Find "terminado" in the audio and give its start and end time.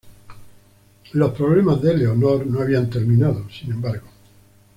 2.89-3.47